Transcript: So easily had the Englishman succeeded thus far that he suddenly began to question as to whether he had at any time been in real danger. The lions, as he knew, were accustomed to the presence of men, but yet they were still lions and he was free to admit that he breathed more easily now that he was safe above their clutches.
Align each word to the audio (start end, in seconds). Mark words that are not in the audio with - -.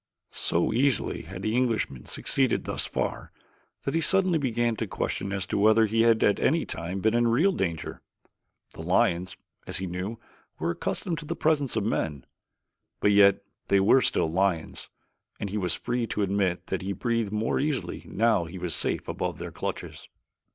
So 0.33 0.73
easily 0.73 1.21
had 1.21 1.43
the 1.43 1.55
Englishman 1.55 2.07
succeeded 2.07 2.63
thus 2.63 2.87
far 2.87 3.31
that 3.83 3.93
he 3.93 4.01
suddenly 4.01 4.39
began 4.39 4.75
to 4.77 4.87
question 4.87 5.31
as 5.31 5.45
to 5.45 5.59
whether 5.59 5.85
he 5.85 6.01
had 6.01 6.23
at 6.23 6.39
any 6.39 6.65
time 6.65 7.01
been 7.01 7.13
in 7.13 7.27
real 7.27 7.51
danger. 7.51 8.01
The 8.73 8.81
lions, 8.81 9.37
as 9.67 9.77
he 9.77 9.85
knew, 9.85 10.17
were 10.57 10.71
accustomed 10.71 11.19
to 11.19 11.25
the 11.25 11.35
presence 11.35 11.75
of 11.75 11.85
men, 11.85 12.25
but 12.99 13.11
yet 13.11 13.43
they 13.67 13.79
were 13.79 14.01
still 14.01 14.31
lions 14.31 14.89
and 15.39 15.51
he 15.51 15.57
was 15.59 15.75
free 15.75 16.07
to 16.07 16.23
admit 16.23 16.65
that 16.65 16.81
he 16.81 16.93
breathed 16.93 17.31
more 17.31 17.59
easily 17.59 18.01
now 18.07 18.45
that 18.45 18.49
he 18.49 18.57
was 18.57 18.73
safe 18.73 19.07
above 19.07 19.37
their 19.37 19.51
clutches. 19.51 20.09